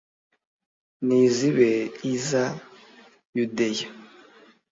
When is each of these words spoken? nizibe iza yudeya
nizibe 1.05 1.69
iza 2.13 2.43
yudeya 3.35 3.87